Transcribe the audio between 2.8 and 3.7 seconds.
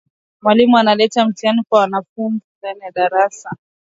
darasa